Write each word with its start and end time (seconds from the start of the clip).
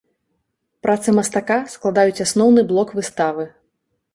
Працы 0.87 1.13
мастака 1.17 1.57
складаюць 1.75 2.23
асноўны 2.25 2.61
блок 2.73 2.89
выставы. 3.03 3.47